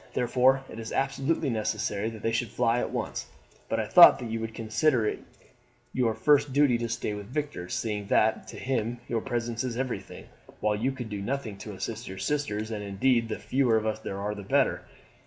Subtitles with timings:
[0.15, 3.27] Therefore it is absolutely necessary that they should fly at once;
[3.69, 5.19] but I thought that you would consider it
[5.93, 10.25] your first duty to stay with Victor, seeing that to him your presence is everything,
[10.59, 13.99] while you could do nothing to assist your sisters, and indeed the fewer of us
[13.99, 14.81] there are the better."